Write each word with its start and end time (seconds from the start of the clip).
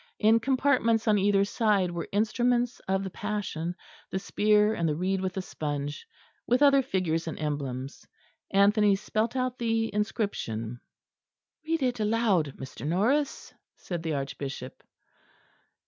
In 0.17 0.39
compartments 0.39 1.07
on 1.07 1.19
either 1.19 1.45
side 1.45 1.91
were 1.91 2.07
instruments 2.11 2.79
of 2.87 3.03
the 3.03 3.11
Passion, 3.11 3.75
the 4.09 4.17
spear, 4.17 4.73
and 4.73 4.89
the 4.89 4.95
reed 4.95 5.21
with 5.21 5.33
the 5.33 5.43
sponge, 5.43 6.07
with 6.47 6.63
other 6.63 6.81
figures 6.81 7.27
and 7.27 7.37
emblems. 7.39 8.07
Anthony 8.49 8.95
spelt 8.95 9.35
out 9.35 9.59
the 9.59 9.93
inscription. 9.93 10.81
"Read 11.67 11.83
it 11.83 11.99
aloud, 11.99 12.57
Mr. 12.57 12.83
Norris," 12.83 13.53
said 13.75 14.01
the 14.01 14.15
Archbishop. 14.15 14.81